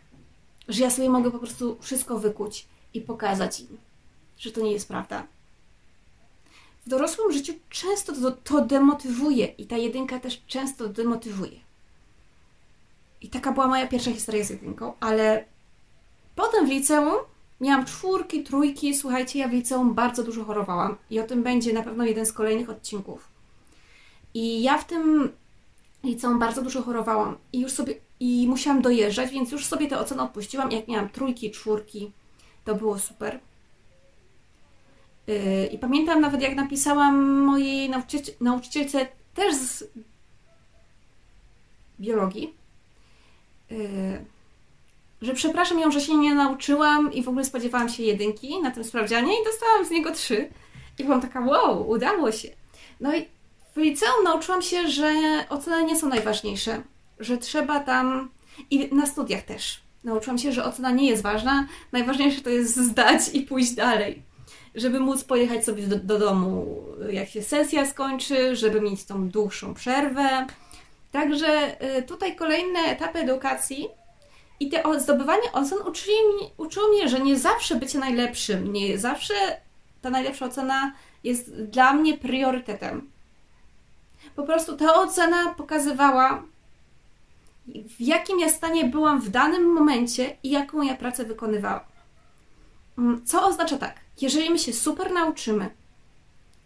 że 0.69 0.83
ja 0.83 0.91
sobie 0.91 1.11
mogę 1.11 1.31
po 1.31 1.39
prostu 1.39 1.77
wszystko 1.81 2.19
wykuć 2.19 2.67
i 2.95 3.01
pokazać 3.01 3.61
im, 3.61 3.79
że 4.39 4.53
to 4.53 4.61
nie 4.61 4.73
jest 4.73 4.89
prawda. 4.89 5.27
w 6.87 6.89
dorosłym 6.89 7.33
życiu 7.33 7.53
często 7.71 8.13
to, 8.13 8.31
to 8.31 8.61
demotywuje 8.61 9.47
i 9.47 9.67
ta 9.67 9.77
jedynka 9.77 10.21
też 10.21 10.43
często 10.47 10.89
demotywuje. 10.89 11.64
I 13.25 13.29
taka 13.29 13.53
była 13.53 13.67
moja 13.67 13.87
pierwsza 13.87 14.11
historia 14.11 14.45
z 14.45 14.51
jedynką, 14.51 14.93
ale 15.01 15.45
potem 16.35 16.67
w 16.67 16.71
liceum 16.71 17.15
miałam 17.61 17.85
czwórki, 17.85 18.43
trójki. 18.43 18.95
Słuchajcie, 18.95 19.39
ja 19.39 19.49
w 19.49 19.53
liceum 19.53 19.95
bardzo 19.95 20.23
dużo 20.25 20.45
chorowałam 20.45 20.97
i 21.11 21.21
o 21.21 21.23
tym 21.23 21.43
będzie 21.43 21.73
na 21.73 21.83
pewno 21.83 22.05
jeden 22.05 22.27
z 22.27 22.33
kolejnych 22.33 22.71
odcinków. 22.71 23.29
I 24.35 24.63
ja 24.63 24.79
w 24.79 24.87
tym 24.87 25.33
liceum 26.03 26.39
bardzo 26.39 26.63
dużo 26.63 26.83
chorowałam 26.83 27.37
i 27.53 27.61
już 27.61 27.73
sobie 27.73 27.95
i 28.21 28.47
musiałam 28.49 28.83
dojeżdżać, 28.83 29.31
więc 29.31 29.53
już 29.53 29.67
sobie 29.67 29.87
te 29.87 29.99
oceny 29.99 30.23
odpuściłam. 30.23 30.71
Jak 30.71 30.89
miałam 30.89 31.09
trójki, 31.09 31.51
czwórki, 31.51 32.13
to 32.65 32.75
było 32.75 32.99
super. 32.99 33.41
Yy, 35.27 35.67
I 35.67 35.79
pamiętam 35.79 36.21
nawet, 36.21 36.43
jak 36.43 36.57
napisałam 36.57 37.41
mojej 37.41 37.91
nauczycielce 38.41 39.07
też 39.35 39.55
z 39.55 39.85
biologii, 42.01 42.64
że 45.23 45.35
przepraszam 45.35 45.79
ją, 45.79 45.91
że 45.91 46.01
się 46.01 46.15
nie 46.15 46.35
nauczyłam 46.35 47.13
i 47.13 47.23
w 47.23 47.29
ogóle 47.29 47.45
spodziewałam 47.45 47.89
się 47.89 48.03
jedynki 48.03 48.61
na 48.63 48.71
tym 48.71 48.85
sprawdzianie 48.85 49.41
i 49.41 49.45
dostałam 49.45 49.85
z 49.85 49.91
niego 49.91 50.13
trzy. 50.13 50.49
I 50.99 51.05
byłam 51.05 51.21
taka, 51.21 51.41
wow, 51.41 51.91
udało 51.91 52.33
się. 52.33 52.49
No 53.01 53.17
i 53.17 53.27
w 53.75 53.77
liceum 53.77 54.25
nauczyłam 54.25 54.63
się, 54.63 54.89
że 54.89 55.13
oceny 55.49 55.85
nie 55.85 55.97
są 55.97 56.09
najważniejsze, 56.09 56.83
że 57.19 57.39
trzeba 57.39 57.81
tam 57.81 58.31
i 58.71 58.95
na 58.95 59.07
studiach 59.07 59.43
też. 59.43 59.81
Nauczyłam 60.05 60.39
się, 60.39 60.53
że 60.53 60.65
ocena 60.65 60.91
nie 60.91 61.09
jest 61.09 61.23
ważna, 61.23 61.67
najważniejsze 61.93 62.41
to 62.41 62.51
jest 62.51 62.77
zdać 62.77 63.21
i 63.33 63.43
pójść 63.43 63.73
dalej. 63.73 64.23
Żeby 64.75 65.01
móc 65.01 65.25
pojechać 65.25 65.65
sobie 65.65 65.87
do, 65.87 65.97
do 65.97 66.19
domu, 66.19 66.67
jak 67.11 67.29
się 67.29 67.43
sesja 67.43 67.87
skończy, 67.87 68.57
żeby 68.57 68.81
mieć 68.81 69.05
tą 69.05 69.29
dłuższą 69.29 69.75
przerwę. 69.75 70.47
Także 71.15 71.77
y, 71.99 72.03
tutaj 72.03 72.37
kolejne 72.37 72.81
etapy 72.81 73.19
edukacji 73.19 73.89
i 74.61 74.69
te 74.71 75.01
zdobywanie 75.01 75.53
ocen 75.53 75.79
uczyło 75.79 76.17
mnie, 76.33 76.49
uczyło 76.57 76.89
mnie, 76.89 77.09
że 77.09 77.21
nie 77.21 77.39
zawsze 77.39 77.77
bycie 77.77 77.99
najlepszym, 77.99 78.73
nie 78.73 78.99
zawsze 78.99 79.35
ta 80.03 80.11
najlepsza 80.11 80.47
ocena 80.47 80.93
jest 81.25 81.55
dla 81.55 81.93
mnie 81.93 82.19
priorytetem. 82.19 83.11
Po 84.37 84.43
prostu 84.43 84.77
ta 84.77 84.95
ocena 84.95 85.55
pokazywała, 85.55 86.43
w 87.67 88.01
jakim 88.01 88.41
ja 88.41 88.49
stanie 88.49 88.85
byłam 88.85 89.21
w 89.21 89.29
danym 89.29 89.73
momencie 89.73 90.37
i 90.43 90.51
jaką 90.51 90.83
ja 90.83 90.95
pracę 90.95 91.25
wykonywałam. 91.25 91.81
Mm, 92.99 93.27
co 93.27 93.47
oznacza 93.47 93.79
tak, 93.79 94.01
jeżeli 94.21 94.51
my 94.51 94.59
się 94.59 94.73
super 94.73 95.13
nauczymy, 95.13 95.71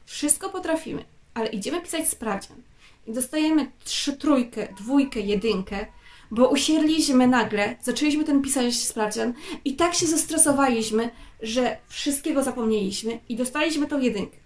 wszystko 0.04 0.48
potrafimy, 0.50 1.04
ale 1.34 1.48
idziemy 1.48 1.80
pisać 1.80 2.08
sprawdzian 2.08 2.67
i 3.08 3.12
dostajemy 3.12 3.70
trzy, 3.84 4.16
trójkę, 4.16 4.68
dwójkę, 4.76 5.20
jedynkę, 5.20 5.86
bo 6.30 6.48
usiedliśmy 6.48 7.26
nagle, 7.26 7.76
zaczęliśmy 7.82 8.24
ten 8.24 8.42
pisać 8.42 8.74
sprawdzian 8.74 9.34
i 9.64 9.76
tak 9.76 9.94
się 9.94 10.06
zestresowaliśmy, 10.06 11.10
że 11.42 11.76
wszystkiego 11.88 12.42
zapomnieliśmy 12.42 13.20
i 13.28 13.36
dostaliśmy 13.36 13.86
tą 13.86 14.00
jedynkę. 14.00 14.36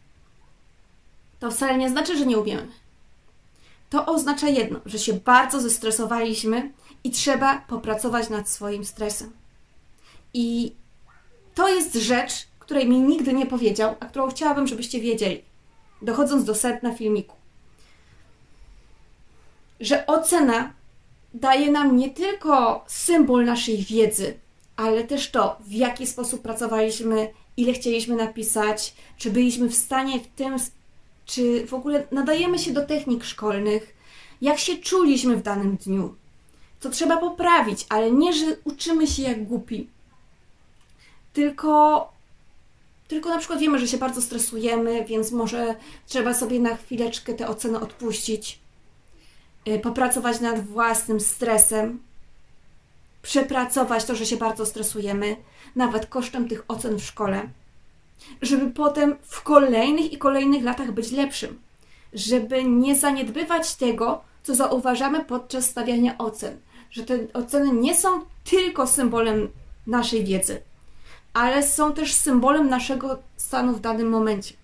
To 1.40 1.50
wcale 1.50 1.78
nie 1.78 1.90
znaczy, 1.90 2.18
że 2.18 2.26
nie 2.26 2.38
umiemy. 2.38 2.68
To 3.90 4.06
oznacza 4.06 4.48
jedno, 4.48 4.80
że 4.86 4.98
się 4.98 5.12
bardzo 5.12 5.60
zestresowaliśmy 5.60 6.72
i 7.04 7.10
trzeba 7.10 7.58
popracować 7.68 8.30
nad 8.30 8.48
swoim 8.48 8.84
stresem. 8.84 9.32
I 10.34 10.74
to 11.54 11.68
jest 11.68 11.94
rzecz, 11.94 12.32
której 12.58 12.88
mi 12.88 13.00
nigdy 13.00 13.32
nie 13.32 13.46
powiedział, 13.46 13.94
a 14.00 14.06
którą 14.06 14.30
chciałabym, 14.30 14.66
żebyście 14.66 15.00
wiedzieli, 15.00 15.42
dochodząc 16.02 16.44
do 16.44 16.54
sedna 16.54 16.94
filmiku. 16.94 17.41
Że 19.82 20.06
ocena 20.06 20.72
daje 21.34 21.70
nam 21.70 21.96
nie 21.96 22.10
tylko 22.10 22.84
symbol 22.86 23.44
naszej 23.44 23.76
wiedzy, 23.78 24.34
ale 24.76 25.04
też 25.04 25.30
to, 25.30 25.56
w 25.60 25.72
jaki 25.72 26.06
sposób 26.06 26.42
pracowaliśmy, 26.42 27.32
ile 27.56 27.72
chcieliśmy 27.72 28.16
napisać, 28.16 28.94
czy 29.18 29.30
byliśmy 29.30 29.68
w 29.68 29.74
stanie 29.74 30.20
w 30.20 30.26
tym, 30.26 30.56
czy 31.26 31.66
w 31.66 31.74
ogóle 31.74 32.06
nadajemy 32.12 32.58
się 32.58 32.72
do 32.72 32.86
technik 32.86 33.24
szkolnych, 33.24 33.94
jak 34.42 34.58
się 34.58 34.76
czuliśmy 34.76 35.36
w 35.36 35.42
danym 35.42 35.76
dniu. 35.76 36.14
To 36.80 36.90
trzeba 36.90 37.16
poprawić, 37.16 37.86
ale 37.88 38.10
nie, 38.10 38.32
że 38.32 38.56
uczymy 38.64 39.06
się 39.06 39.22
jak 39.22 39.44
głupi. 39.44 39.88
Tylko, 41.32 42.12
tylko 43.08 43.28
na 43.28 43.38
przykład 43.38 43.60
wiemy, 43.60 43.78
że 43.78 43.88
się 43.88 43.98
bardzo 43.98 44.22
stresujemy, 44.22 45.04
więc 45.04 45.32
może 45.32 45.74
trzeba 46.06 46.34
sobie 46.34 46.60
na 46.60 46.76
chwileczkę 46.76 47.34
te 47.34 47.48
oceny 47.48 47.80
odpuścić 47.80 48.61
popracować 49.82 50.40
nad 50.40 50.66
własnym 50.66 51.20
stresem, 51.20 52.02
przepracować 53.22 54.04
to, 54.04 54.14
że 54.14 54.26
się 54.26 54.36
bardzo 54.36 54.66
stresujemy, 54.66 55.36
nawet 55.76 56.06
kosztem 56.06 56.48
tych 56.48 56.64
ocen 56.68 56.98
w 56.98 57.04
szkole, 57.04 57.48
żeby 58.42 58.70
potem 58.70 59.16
w 59.22 59.42
kolejnych 59.42 60.12
i 60.12 60.18
kolejnych 60.18 60.64
latach 60.64 60.92
być 60.92 61.10
lepszym, 61.10 61.60
żeby 62.12 62.64
nie 62.64 62.96
zaniedbywać 62.96 63.74
tego, 63.74 64.20
co 64.42 64.54
zauważamy 64.54 65.24
podczas 65.24 65.64
stawiania 65.64 66.18
ocen, 66.18 66.60
że 66.90 67.04
te 67.04 67.18
oceny 67.32 67.72
nie 67.72 67.94
są 67.94 68.08
tylko 68.44 68.86
symbolem 68.86 69.48
naszej 69.86 70.24
wiedzy, 70.24 70.62
ale 71.34 71.62
są 71.62 71.92
też 71.92 72.14
symbolem 72.14 72.68
naszego 72.68 73.18
stanu 73.36 73.72
w 73.72 73.80
danym 73.80 74.08
momencie. 74.08 74.54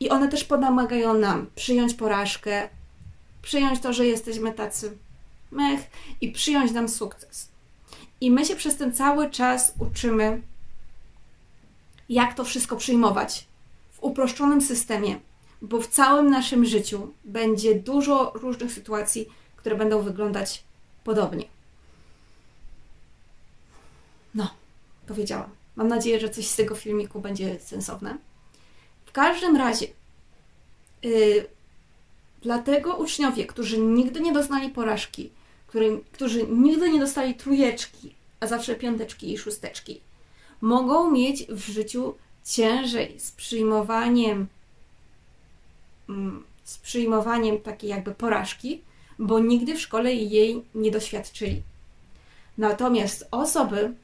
I 0.00 0.10
one 0.10 0.28
też 0.28 0.44
pomagają 0.44 1.14
nam 1.14 1.46
przyjąć 1.54 1.94
porażkę, 1.94 2.68
przyjąć 3.46 3.80
to, 3.80 3.92
że 3.92 4.06
jesteśmy 4.06 4.52
tacy 4.52 4.98
mech 5.50 5.80
i 6.20 6.32
przyjąć 6.32 6.72
nam 6.72 6.88
sukces. 6.88 7.48
I 8.20 8.30
my 8.30 8.44
się 8.44 8.56
przez 8.56 8.76
ten 8.76 8.92
cały 8.92 9.30
czas 9.30 9.74
uczymy, 9.78 10.42
jak 12.08 12.34
to 12.34 12.44
wszystko 12.44 12.76
przyjmować 12.76 13.46
w 13.92 14.02
uproszczonym 14.02 14.60
systemie, 14.60 15.20
bo 15.62 15.80
w 15.80 15.86
całym 15.86 16.30
naszym 16.30 16.64
życiu 16.64 17.12
będzie 17.24 17.74
dużo 17.74 18.32
różnych 18.34 18.72
sytuacji, 18.72 19.28
które 19.56 19.76
będą 19.76 20.02
wyglądać 20.02 20.64
podobnie. 21.04 21.44
No, 24.34 24.50
powiedziałam. 25.06 25.50
Mam 25.76 25.88
nadzieję, 25.88 26.20
że 26.20 26.28
coś 26.28 26.46
z 26.46 26.56
tego 26.56 26.74
filmiku 26.74 27.20
będzie 27.20 27.60
sensowne. 27.60 28.18
W 29.06 29.12
każdym 29.12 29.56
razie, 29.56 29.86
yy, 31.02 31.55
Dlatego 32.46 32.96
uczniowie, 32.96 33.46
którzy 33.46 33.78
nigdy 33.78 34.20
nie 34.20 34.32
doznali 34.32 34.68
porażki, 34.68 35.30
który, 35.66 36.00
którzy 36.12 36.46
nigdy 36.46 36.90
nie 36.90 37.00
dostali 37.00 37.34
trójeczki, 37.34 38.14
a 38.40 38.46
zawsze 38.46 38.74
piąteczki 38.74 39.32
i 39.32 39.38
szósteczki, 39.38 40.00
mogą 40.60 41.10
mieć 41.10 41.46
w 41.46 41.68
życiu 41.68 42.14
ciężej 42.44 43.20
z 43.20 43.32
przyjmowaniem, 43.32 44.46
mm, 46.08 46.44
z 46.64 46.78
przyjmowaniem 46.78 47.58
takiej 47.58 47.90
jakby 47.90 48.14
porażki, 48.14 48.82
bo 49.18 49.38
nigdy 49.40 49.74
w 49.74 49.80
szkole 49.80 50.14
jej 50.14 50.64
nie 50.74 50.90
doświadczyli. 50.90 51.62
Natomiast 52.58 53.28
osoby, 53.30 53.94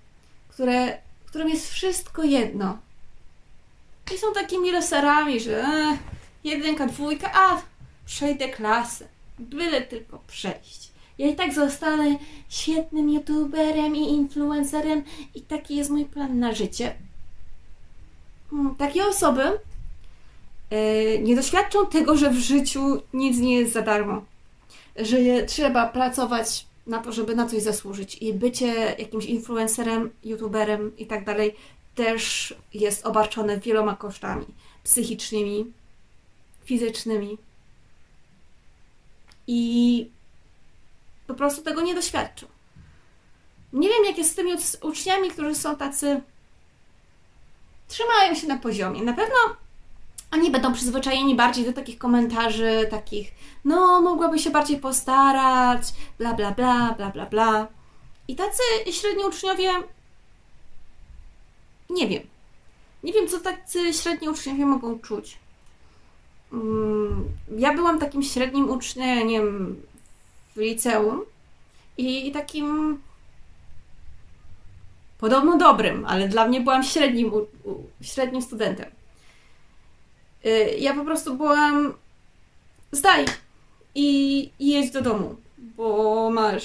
które, 0.49 0.99
którym 1.27 1.49
jest 1.49 1.71
wszystko 1.71 2.25
jedno 2.25 2.79
i 4.15 4.19
są 4.19 4.33
takimi 4.33 4.71
loserami, 4.71 5.41
że 5.41 5.63
e, 5.63 5.99
jedynka, 6.45 6.87
dwójka, 6.87 7.31
a 7.35 7.72
przejdę 8.13 8.49
klasę. 8.49 9.09
Byle 9.39 9.83
tylko 9.83 10.19
przejść. 10.27 10.91
Ja 11.19 11.27
i 11.27 11.37
tak 11.37 11.55
zostanę 11.55 12.17
świetnym 12.49 13.11
youtuberem 13.11 13.97
i 13.97 14.09
influencerem 14.09 15.03
i 15.35 15.41
taki 15.41 15.77
jest 15.77 15.91
mój 15.91 16.05
plan 16.05 16.39
na 16.39 16.55
życie. 16.55 16.95
Hmm, 18.51 18.75
takie 18.75 19.07
osoby 19.07 19.43
yy, 20.71 21.19
nie 21.23 21.37
doświadczą 21.37 21.87
tego, 21.87 22.17
że 22.17 22.31
w 22.31 22.39
życiu 22.39 23.03
nic 23.13 23.39
nie 23.39 23.57
jest 23.57 23.73
za 23.73 23.83
darmo. 23.83 24.25
Że 24.97 25.43
trzeba 25.47 25.89
pracować 25.89 26.67
na 26.87 26.99
to, 26.99 27.13
żeby 27.13 27.37
na 27.37 27.47
coś 27.47 27.63
zasłużyć. 27.63 28.15
I 28.15 28.35
bycie 28.35 28.95
jakimś 28.99 29.25
influencerem, 29.25 30.11
youtuberem 30.25 30.97
i 30.99 31.07
tak 31.07 31.25
dalej 31.25 31.55
też 31.95 32.55
jest 32.75 33.07
obarczone 33.07 33.61
wieloma 33.61 33.97
kosztami 33.97 34.47
psychicznymi, 34.85 35.73
fizycznymi 36.65 37.39
i 39.47 40.11
po 41.27 41.35
prostu 41.35 41.63
tego 41.63 41.81
nie 41.83 41.95
doświadczył. 41.95 42.49
Nie 43.73 43.89
wiem, 43.89 44.05
jak 44.05 44.19
jest 44.19 44.33
z 44.33 44.35
tymi 44.35 44.53
uczniami, 44.83 45.31
którzy 45.31 45.55
są 45.55 45.77
tacy. 45.77 46.21
trzymają 47.89 48.35
się 48.35 48.47
na 48.47 48.59
poziomie. 48.59 49.03
Na 49.03 49.13
pewno 49.13 49.37
oni 50.33 50.51
będą 50.51 50.73
przyzwyczajeni 50.73 51.35
bardziej 51.35 51.65
do 51.65 51.73
takich 51.73 51.99
komentarzy, 51.99 52.89
takich, 52.91 53.33
no, 53.65 54.01
mogłaby 54.01 54.39
się 54.39 54.51
bardziej 54.51 54.79
postarać, 54.79 55.83
bla, 56.19 56.35
bla, 56.35 56.51
bla, 56.51 56.95
bla, 56.97 57.11
bla, 57.11 57.27
bla. 57.27 57.69
I 58.29 58.37
tacy 58.37 58.63
średni 58.93 59.25
uczniowie. 59.25 59.71
Nie 61.91 62.09
wiem. 62.09 62.23
Nie 63.03 63.13
wiem, 63.13 63.29
co 63.29 63.41
tacy 63.41 63.95
średni 63.95 64.29
uczniowie 64.29 64.67
mogą 64.67 64.99
czuć. 64.99 65.39
Mm, 66.53 67.29
ja 67.57 67.75
byłam 67.75 67.99
takim 67.99 68.23
średnim 68.23 68.71
uczniem 68.71 69.77
w 70.57 70.61
liceum 70.61 71.21
i 71.97 72.33
takim 72.33 72.99
podobno 75.19 75.59
dobrym, 75.59 76.05
ale 76.07 76.29
dla 76.29 76.49
mnie 76.49 76.61
byłam 76.61 76.83
średnim, 76.83 77.33
średnim 78.01 78.43
studentem. 78.43 78.91
Y, 80.47 80.77
ja 80.79 80.95
po 80.95 81.05
prostu 81.05 81.37
byłam 81.37 81.95
zdaj 82.93 83.25
i, 83.95 84.51
i 84.59 84.71
jedź 84.71 84.91
do 84.91 85.03
domu, 85.03 85.37
bo 85.59 86.31
masz 86.31 86.65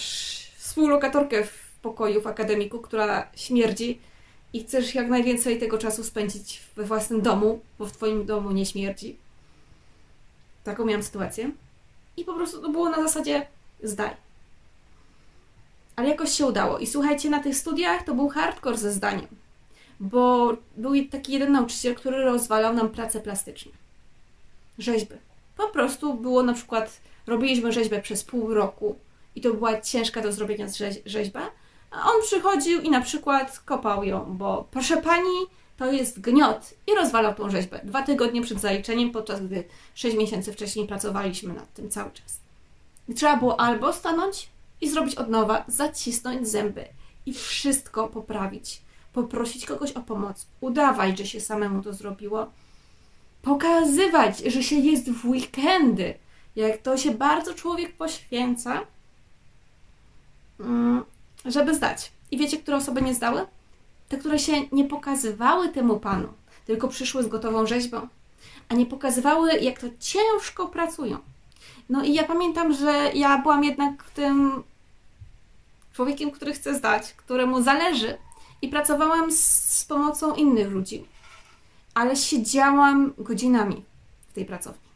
współlokatorkę 0.57 1.43
w 1.43 1.75
pokoju 1.81 2.21
w 2.21 2.27
akademiku, 2.27 2.79
która 2.79 3.27
śmierdzi 3.35 3.99
i 4.53 4.63
chcesz 4.63 4.95
jak 4.95 5.07
najwięcej 5.07 5.59
tego 5.59 5.77
czasu 5.77 6.03
spędzić 6.03 6.61
we 6.75 6.83
własnym 6.83 7.21
domu, 7.21 7.59
bo 7.79 7.85
w 7.85 7.91
twoim 7.91 8.25
domu 8.25 8.51
nie 8.51 8.65
śmierdzi. 8.65 9.15
Taką 10.67 10.85
miałam 10.85 11.03
sytuację. 11.03 11.51
I 12.17 12.25
po 12.25 12.33
prostu 12.33 12.61
to 12.61 12.69
było 12.69 12.89
na 12.89 13.03
zasadzie 13.03 13.47
zdaj. 13.83 14.11
Ale 15.95 16.09
jakoś 16.09 16.31
się 16.31 16.45
udało. 16.45 16.77
I 16.77 16.87
słuchajcie, 16.87 17.29
na 17.29 17.43
tych 17.43 17.55
studiach 17.55 18.03
to 18.03 18.15
był 18.15 18.29
hardcore 18.29 18.77
ze 18.77 18.91
zdaniem. 18.91 19.27
Bo 19.99 20.53
był 20.77 20.93
taki 21.11 21.33
jeden 21.33 21.51
nauczyciel, 21.51 21.95
który 21.95 22.23
rozwalał 22.23 22.73
nam 22.73 22.89
pracę 22.89 23.19
plastyczną. 23.19 23.71
Rzeźby. 24.77 25.15
Po 25.57 25.67
prostu 25.67 26.13
było 26.13 26.43
na 26.43 26.53
przykład, 26.53 27.01
robiliśmy 27.27 27.71
rzeźbę 27.71 28.01
przez 28.01 28.23
pół 28.23 28.53
roku 28.53 28.95
i 29.35 29.41
to 29.41 29.53
była 29.53 29.81
ciężka 29.81 30.21
do 30.21 30.31
zrobienia 30.31 30.67
rzeźba, 31.05 31.51
a 31.91 32.11
on 32.11 32.21
przychodził 32.23 32.81
i 32.81 32.89
na 32.89 33.01
przykład 33.01 33.59
kopał 33.59 34.03
ją, 34.03 34.37
bo 34.37 34.67
proszę 34.71 34.97
pani, 34.97 35.37
to 35.77 35.91
jest 35.91 36.21
gniot 36.21 36.73
i 36.87 36.95
rozwalał 36.95 37.35
tą 37.35 37.49
rzeźbę. 37.49 37.81
Dwa 37.83 38.03
tygodnie 38.03 38.41
przed 38.41 38.59
zaliczeniem, 38.59 39.11
podczas 39.11 39.41
gdy 39.41 39.63
sześć 39.95 40.17
miesięcy 40.17 40.53
wcześniej 40.53 40.87
pracowaliśmy 40.87 41.53
nad 41.53 41.73
tym 41.73 41.89
cały 41.89 42.11
czas. 42.11 42.39
I 43.09 43.13
trzeba 43.13 43.37
było 43.37 43.59
albo 43.59 43.93
stanąć 43.93 44.49
i 44.81 44.89
zrobić 44.89 45.15
od 45.15 45.29
nowa, 45.29 45.65
zacisnąć 45.67 46.47
zęby 46.47 46.85
i 47.25 47.33
wszystko 47.33 48.07
poprawić. 48.07 48.81
Poprosić 49.13 49.65
kogoś 49.65 49.91
o 49.91 50.01
pomoc, 50.01 50.47
udawać, 50.61 51.17
że 51.17 51.27
się 51.27 51.41
samemu 51.41 51.83
to 51.83 51.93
zrobiło, 51.93 52.51
pokazywać, 53.41 54.39
że 54.39 54.63
się 54.63 54.75
jest 54.75 55.11
w 55.11 55.25
weekendy, 55.25 56.13
jak 56.55 56.77
to 56.77 56.97
się 56.97 57.11
bardzo 57.11 57.53
człowiek 57.53 57.97
poświęca, 57.97 58.81
mm, 60.59 61.03
żeby 61.45 61.75
zdać. 61.75 62.11
I 62.31 62.37
wiecie, 62.37 62.57
które 62.57 62.77
osoby 62.77 63.01
nie 63.01 63.15
zdały? 63.15 63.45
Te, 64.09 64.17
które 64.17 64.39
się 64.39 64.53
nie 64.71 64.85
pokazywały 64.85 65.69
temu 65.69 65.99
panu, 65.99 66.27
tylko 66.65 66.87
przyszły 66.87 67.23
z 67.23 67.27
gotową 67.27 67.67
rzeźbą, 67.67 68.07
a 68.69 68.75
nie 68.75 68.85
pokazywały, 68.85 69.51
jak 69.51 69.79
to 69.79 69.87
ciężko 69.99 70.67
pracują. 70.67 71.17
No 71.89 72.03
i 72.03 72.13
ja 72.13 72.23
pamiętam, 72.23 72.73
że 72.73 73.11
ja 73.13 73.37
byłam 73.37 73.63
jednak 73.63 74.03
tym 74.09 74.63
człowiekiem, 75.93 76.31
który 76.31 76.53
chce 76.53 76.75
zdać, 76.75 77.13
któremu 77.13 77.61
zależy 77.61 78.17
i 78.61 78.67
pracowałam 78.69 79.31
z, 79.31 79.39
z 79.79 79.85
pomocą 79.85 80.35
innych 80.35 80.71
ludzi, 80.71 81.05
ale 81.93 82.15
siedziałam 82.15 83.13
godzinami 83.17 83.83
w 84.29 84.33
tej 84.33 84.45
pracowni. 84.45 84.87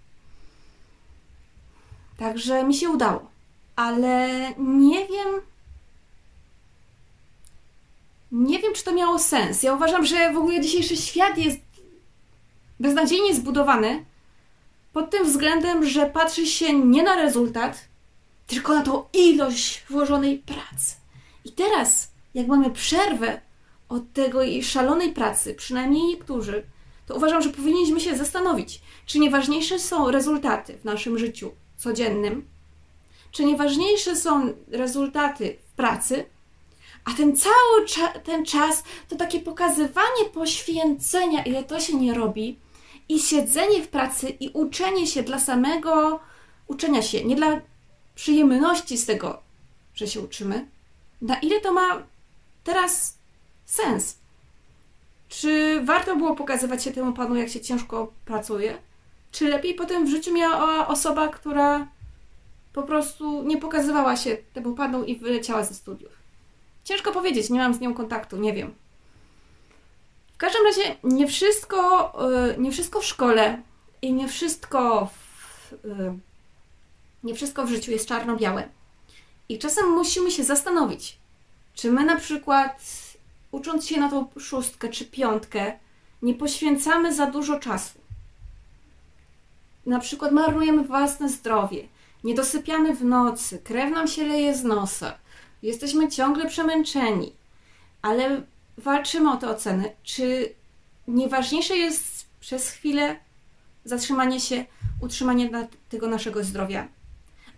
Także 2.17 2.63
mi 2.63 2.73
się 2.73 2.89
udało, 2.89 3.29
ale 3.75 4.29
nie 4.57 5.07
wiem, 5.07 5.41
nie 8.31 8.59
wiem, 8.59 8.73
czy 8.73 8.83
to 8.83 8.93
miało 8.93 9.19
sens. 9.19 9.63
Ja 9.63 9.73
uważam, 9.73 10.05
że 10.05 10.33
w 10.33 10.37
ogóle 10.37 10.61
dzisiejszy 10.61 10.97
świat 10.97 11.37
jest 11.37 11.59
beznadziejnie 12.79 13.35
zbudowany 13.35 14.05
pod 14.93 15.09
tym 15.09 15.25
względem, 15.25 15.85
że 15.85 16.05
patrzy 16.05 16.47
się 16.47 16.73
nie 16.73 17.03
na 17.03 17.15
rezultat, 17.15 17.87
tylko 18.47 18.73
na 18.73 18.81
tą 18.81 19.03
ilość 19.13 19.83
włożonej 19.89 20.37
pracy. 20.37 20.95
I 21.45 21.51
teraz, 21.51 22.11
jak 22.33 22.47
mamy 22.47 22.71
przerwę 22.71 23.41
od 23.89 24.13
tego 24.13 24.43
jej 24.43 24.63
szalonej 24.63 25.11
pracy, 25.13 25.53
przynajmniej 25.53 26.03
niektórzy, 26.03 26.63
to 27.07 27.15
uważam, 27.15 27.41
że 27.41 27.49
powinniśmy 27.49 27.99
się 27.99 28.17
zastanowić, 28.17 28.81
czy 29.05 29.19
nieważniejsze 29.19 29.79
są 29.79 30.11
rezultaty 30.11 30.77
w 30.77 30.85
naszym 30.85 31.17
życiu 31.17 31.51
codziennym, 31.77 32.47
czy 33.31 33.45
nieważniejsze 33.45 34.15
są 34.15 34.53
rezultaty 34.67 35.57
w 35.67 35.71
pracy, 35.71 36.25
a 37.05 37.13
ten 37.13 37.37
cały 37.37 37.85
cza 37.87 38.07
ten 38.07 38.45
czas 38.45 38.83
to 39.09 39.15
takie 39.15 39.39
pokazywanie 39.39 40.25
poświęcenia, 40.33 41.43
ile 41.43 41.63
to 41.63 41.79
się 41.79 41.93
nie 41.93 42.13
robi, 42.13 42.57
i 43.09 43.19
siedzenie 43.19 43.83
w 43.83 43.87
pracy 43.87 44.29
i 44.29 44.49
uczenie 44.49 45.07
się 45.07 45.23
dla 45.23 45.39
samego 45.39 46.19
uczenia 46.67 47.01
się, 47.01 47.25
nie 47.25 47.35
dla 47.35 47.61
przyjemności 48.15 48.97
z 48.97 49.05
tego, 49.05 49.41
że 49.95 50.07
się 50.07 50.19
uczymy, 50.19 50.67
na 51.21 51.39
ile 51.39 51.61
to 51.61 51.73
ma 51.73 52.03
teraz 52.63 53.17
sens? 53.65 54.17
Czy 55.29 55.81
warto 55.83 56.15
było 56.15 56.35
pokazywać 56.35 56.83
się 56.83 56.91
temu 56.91 57.13
panu, 57.13 57.35
jak 57.35 57.49
się 57.49 57.61
ciężko 57.61 58.13
pracuje? 58.25 58.77
Czy 59.31 59.49
lepiej 59.49 59.75
potem 59.75 60.05
w 60.05 60.09
życiu 60.09 60.33
miała 60.33 60.87
osoba, 60.87 61.27
która 61.27 61.87
po 62.73 62.83
prostu 62.83 63.43
nie 63.43 63.57
pokazywała 63.57 64.17
się 64.17 64.37
temu 64.53 64.75
panu 64.75 65.03
i 65.03 65.15
wyleciała 65.15 65.63
ze 65.63 65.73
studiów? 65.73 66.20
Ciężko 66.83 67.11
powiedzieć, 67.11 67.49
nie 67.49 67.59
mam 67.59 67.73
z 67.73 67.79
nią 67.79 67.93
kontaktu, 67.93 68.37
nie 68.37 68.53
wiem. 68.53 68.73
W 70.33 70.37
każdym 70.37 70.65
razie 70.65 70.95
nie 71.03 71.27
wszystko, 71.27 72.13
y, 72.55 72.61
nie 72.61 72.71
wszystko 72.71 73.01
w 73.01 73.05
szkole 73.05 73.61
i 74.01 74.13
nie 74.13 74.27
wszystko 74.27 75.05
w, 75.05 75.73
y, 75.73 76.13
nie 77.23 77.35
wszystko 77.35 77.65
w 77.65 77.69
życiu 77.69 77.91
jest 77.91 78.07
czarno-białe. 78.07 78.69
I 79.49 79.59
czasem 79.59 79.89
musimy 79.89 80.31
się 80.31 80.43
zastanowić, 80.43 81.17
czy 81.73 81.91
my 81.91 82.05
na 82.05 82.15
przykład, 82.15 82.83
ucząc 83.51 83.87
się 83.87 83.99
na 83.99 84.09
tą 84.09 84.27
szóstkę 84.39 84.89
czy 84.89 85.05
piątkę, 85.05 85.79
nie 86.21 86.33
poświęcamy 86.33 87.15
za 87.15 87.25
dużo 87.25 87.59
czasu. 87.59 87.99
Na 89.85 89.99
przykład 89.99 90.31
marnujemy 90.31 90.83
własne 90.83 91.29
zdrowie, 91.29 91.87
nie 92.23 92.35
dosypiamy 92.35 92.95
w 92.95 93.03
nocy, 93.03 93.59
krew 93.63 93.91
nam 93.91 94.07
się 94.07 94.27
leje 94.27 94.55
z 94.55 94.63
nosa, 94.63 95.17
jesteśmy 95.63 96.09
ciągle 96.09 96.47
przemęczeni, 96.47 97.33
ale 98.01 98.41
walczymy 98.77 99.31
o 99.31 99.37
te 99.37 99.49
oceny. 99.49 99.95
Czy 100.03 100.53
nieważniejsze 101.07 101.77
jest 101.77 102.25
przez 102.39 102.69
chwilę 102.69 103.15
zatrzymanie 103.85 104.39
się, 104.39 104.65
utrzymanie 105.01 105.67
tego 105.89 106.07
naszego 106.07 106.43
zdrowia? 106.43 106.87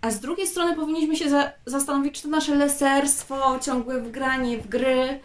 A 0.01 0.11
z 0.11 0.19
drugiej 0.19 0.47
strony 0.47 0.75
powinniśmy 0.75 1.15
się 1.15 1.29
za 1.29 1.51
zastanowić, 1.65 2.15
czy 2.15 2.23
to 2.23 2.29
nasze 2.29 2.55
leserstwo, 2.55 3.59
ciągłe 3.59 4.01
wgranie 4.01 4.57
w 4.57 4.67
gry, 4.67 5.19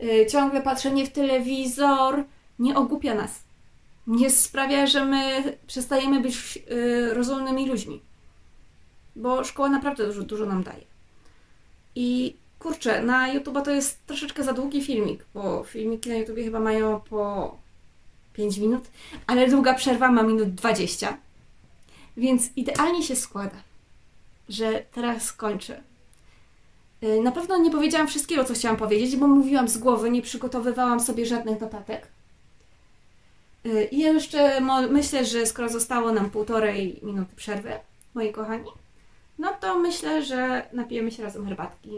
yy, 0.00 0.26
ciągle 0.26 0.62
patrzenie 0.62 1.06
w 1.06 1.12
telewizor 1.12 2.24
nie 2.58 2.76
ogłupia 2.76 3.14
nas. 3.14 3.40
Nie 4.06 4.30
sprawia, 4.30 4.86
że 4.86 5.04
my 5.04 5.42
przestajemy 5.66 6.20
być 6.20 6.56
yy, 6.56 7.14
rozumnymi 7.14 7.68
ludźmi. 7.68 8.02
Bo 9.16 9.44
szkoła 9.44 9.68
naprawdę 9.68 10.06
dużo, 10.06 10.22
dużo 10.22 10.46
nam 10.46 10.62
daje. 10.62 10.93
I 11.94 12.36
kurczę, 12.58 13.02
na 13.02 13.28
YouTube 13.28 13.64
to 13.64 13.70
jest 13.70 14.06
troszeczkę 14.06 14.44
za 14.44 14.52
długi 14.52 14.82
filmik, 14.82 15.24
bo 15.34 15.64
filmiki 15.64 16.10
na 16.10 16.16
YouTube 16.16 16.36
chyba 16.36 16.60
mają 16.60 17.00
po 17.00 17.56
5 18.32 18.58
minut, 18.58 18.84
ale 19.26 19.48
długa 19.48 19.74
przerwa 19.74 20.10
ma 20.10 20.22
minut 20.22 20.54
20. 20.54 21.18
Więc 22.16 22.50
idealnie 22.56 23.02
się 23.02 23.16
składa 23.16 23.56
że 24.48 24.84
teraz 24.92 25.32
kończę. 25.32 25.82
Y, 27.02 27.20
na 27.22 27.32
pewno 27.32 27.58
nie 27.58 27.70
powiedziałam 27.70 28.08
wszystkiego, 28.08 28.44
co 28.44 28.54
chciałam 28.54 28.76
powiedzieć, 28.76 29.16
bo 29.16 29.26
mówiłam 29.26 29.68
z 29.68 29.78
głowy, 29.78 30.10
nie 30.10 30.22
przygotowywałam 30.22 31.00
sobie 31.00 31.26
żadnych 31.26 31.60
notatek. 31.60 32.08
Y, 33.66 33.84
I 33.84 33.98
jeszcze 33.98 34.60
myślę, 34.90 35.24
że 35.24 35.46
skoro 35.46 35.68
zostało 35.68 36.12
nam 36.12 36.30
półtorej 36.30 37.00
minuty 37.02 37.36
przerwy, 37.36 37.72
moi 38.14 38.32
kochani, 38.32 38.64
no 39.38 39.52
to 39.60 39.78
myślę, 39.78 40.24
że 40.24 40.68
napijemy 40.72 41.10
się 41.10 41.22
razem 41.22 41.46
herbatki. 41.46 41.90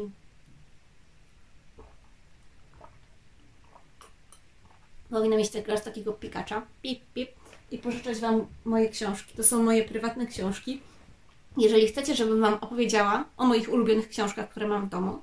Powinna 5.11 5.37
mieć 5.37 5.51
teraz 5.51 5.85
takiego 5.85 6.13
pikacza, 6.13 6.63
pip, 6.83 7.01
pip, 7.15 7.31
i 7.71 7.79
pożyczać 7.79 8.19
Wam 8.19 8.47
moje 8.65 8.89
książki. 8.89 9.37
To 9.37 9.45
są 9.45 9.63
moje 9.63 9.85
prywatne 9.85 10.27
książki. 10.27 10.81
Jeżeli 11.57 11.89
chcecie, 11.89 12.15
żebym 12.15 12.41
Wam 12.41 12.55
opowiedziała 12.55 13.25
o 13.37 13.45
moich 13.45 13.73
ulubionych 13.73 14.09
książkach, 14.09 14.49
które 14.49 14.69
mam 14.69 14.87
w 14.87 14.89
domu, 14.89 15.19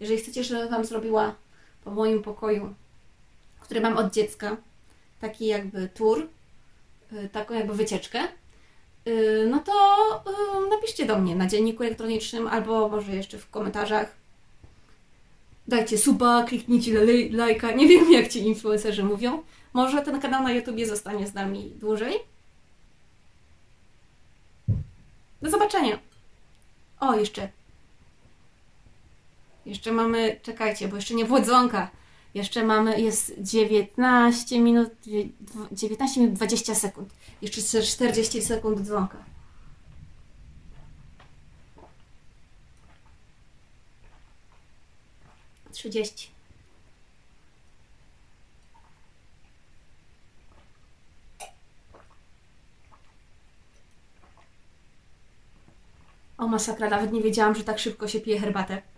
jeżeli 0.00 0.20
chcecie, 0.20 0.44
żebym 0.44 0.68
Wam 0.68 0.84
zrobiła 0.84 1.34
po 1.84 1.90
moim 1.90 2.22
pokoju, 2.22 2.74
który 3.60 3.80
mam 3.80 3.96
od 3.96 4.12
dziecka, 4.12 4.56
taki 5.20 5.46
jakby 5.46 5.88
tour, 5.88 6.28
y, 7.12 7.28
taką 7.28 7.54
jakby 7.54 7.74
wycieczkę, 7.74 8.28
no 9.50 9.58
to 9.58 9.72
y, 10.66 10.70
napiszcie 10.70 11.06
do 11.06 11.18
mnie 11.18 11.36
na 11.36 11.46
dzienniku 11.46 11.82
elektronicznym 11.82 12.46
albo 12.46 12.88
może 12.88 13.12
jeszcze 13.12 13.38
w 13.38 13.50
komentarzach. 13.50 14.14
Dajcie 15.68 15.98
suba, 15.98 16.42
kliknijcie 16.42 17.06
lajka. 17.30 17.72
Nie 17.72 17.88
wiem, 17.88 18.12
jak 18.12 18.28
ci 18.28 18.38
influencerzy 18.38 19.04
mówią. 19.04 19.42
Może 19.72 20.02
ten 20.02 20.20
kanał 20.20 20.42
na 20.42 20.52
YouTubie 20.52 20.86
zostanie 20.86 21.26
z 21.26 21.34
nami 21.34 21.72
dłużej. 21.76 22.14
Do 25.42 25.50
zobaczenia. 25.50 25.98
O, 27.00 27.16
jeszcze. 27.16 27.48
Jeszcze 29.66 29.92
mamy, 29.92 30.40
czekajcie, 30.42 30.88
bo 30.88 30.96
jeszcze 30.96 31.14
nie 31.14 31.24
było 31.24 31.40
dzwonka. 31.40 31.90
Jeszcze 32.34 32.64
mamy, 32.64 33.00
jest 33.00 33.32
19 33.38 34.60
minut, 34.60 34.90
19 35.72 36.20
minut 36.20 36.34
20 36.34 36.74
sekund. 36.74 37.14
Jeszcze 37.42 37.82
40 37.82 38.42
sekund 38.42 38.80
dzwonka. 38.80 39.24
Trzydzieści. 45.72 46.30
O 56.38 56.48
masakra, 56.48 56.90
nawet 56.90 57.12
nie 57.12 57.22
wiedziałam, 57.22 57.54
że 57.54 57.64
tak 57.64 57.78
szybko 57.78 58.08
się 58.08 58.20
pije 58.20 58.40
herbatę. 58.40 58.93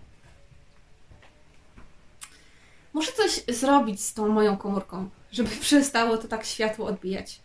Muszę 2.96 3.12
coś 3.12 3.44
zrobić 3.48 4.04
z 4.04 4.14
tą 4.14 4.28
moją 4.28 4.56
komórką, 4.56 5.10
żeby 5.32 5.50
przestało 5.60 6.16
to 6.16 6.28
tak 6.28 6.44
światło 6.44 6.86
odbijać. 6.86 7.40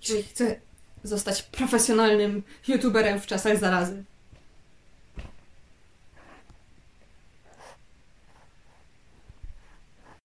Czyli 0.00 0.22
chcę 0.22 0.60
zostać 1.04 1.42
profesjonalnym 1.42 2.42
youtuberem 2.68 3.20
w 3.20 3.26
czasach 3.26 3.58
zarazy. 3.58 4.04